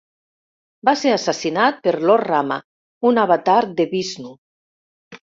Va 0.87 0.93
ser 1.01 1.09
assassinat 1.15 1.83
per 1.87 1.91
Lord 2.09 2.25
Rama, 2.29 2.57
un 3.09 3.19
avatar 3.25 3.59
de 3.81 3.87
Vishnu. 3.93 4.33